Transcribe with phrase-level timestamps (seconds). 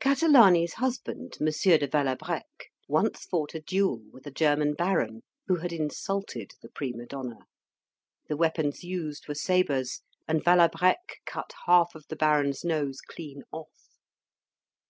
[0.00, 1.46] Catalani's husband, M.
[1.48, 7.04] de Valabreque, once fought a duel with a German baron who had insulted the prima
[7.04, 7.40] donna;
[8.26, 13.98] the weapons used were sabres, and Valabreque cut half of the Baron's nose clean off.